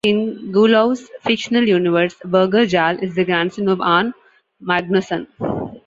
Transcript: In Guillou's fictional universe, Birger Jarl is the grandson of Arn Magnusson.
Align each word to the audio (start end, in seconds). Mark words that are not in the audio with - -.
In 0.03 0.51
Guillou's 0.51 1.11
fictional 1.21 1.67
universe, 1.67 2.15
Birger 2.25 2.65
Jarl 2.65 2.97
is 3.03 3.13
the 3.13 3.23
grandson 3.23 3.67
of 3.69 3.81
Arn 3.81 4.15
Magnusson. 4.59 5.27